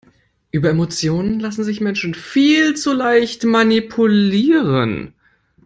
Über 0.49 0.71
Emotionen 0.71 1.39
lassen 1.39 1.63
sich 1.63 1.79
Menschen 1.79 2.15
viel 2.15 2.73
zu 2.75 2.91
leicht 2.91 3.43
manipulieren. 3.43 5.13